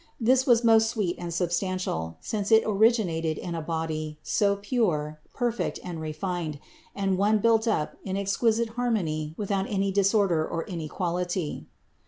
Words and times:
This 0.19 0.47
was 0.47 0.63
most 0.63 0.89
sweet 0.89 1.15
and 1.19 1.31
substantial, 1.31 2.17
since 2.21 2.51
it 2.51 2.63
originated 2.65 3.37
THE 3.37 3.41
INCARNATION 3.43 3.65
463 3.67 4.09
in 4.09 4.09
a 4.09 4.15
body 4.17 4.19
so 4.23 4.55
pure, 4.55 5.19
perfect 5.31 5.79
and 5.83 6.01
refined, 6.01 6.59
and 6.95 7.19
one 7.19 7.37
built 7.37 7.67
up 7.67 7.97
in 8.03 8.17
exquisite 8.17 8.69
harmony 8.69 9.35
without 9.37 9.69
any 9.69 9.91
disorder 9.91 10.43
or 10.43 10.63
inequality. 10.65 11.67